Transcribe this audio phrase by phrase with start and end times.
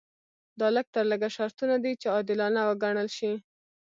[0.59, 3.31] دا لږ تر لږه شرطونه دي چې عادلانه وګڼل شي.